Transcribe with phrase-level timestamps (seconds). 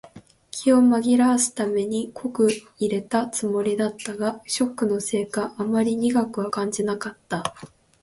[0.49, 2.47] 気を紛らわすために濃く
[2.79, 7.43] 淹れたつもりだったが、ショックのせいかあまり苦くは感じなかった。